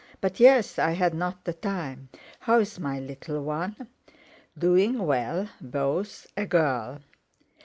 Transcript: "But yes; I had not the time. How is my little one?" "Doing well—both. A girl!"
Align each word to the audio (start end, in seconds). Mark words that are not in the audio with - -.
"But 0.19 0.39
yes; 0.39 0.79
I 0.79 0.93
had 0.93 1.13
not 1.13 1.45
the 1.45 1.53
time. 1.53 2.09
How 2.39 2.57
is 2.57 2.79
my 2.79 2.99
little 2.99 3.43
one?" 3.43 3.75
"Doing 4.57 5.05
well—both. 5.05 6.25
A 6.35 6.47
girl!" 6.47 6.97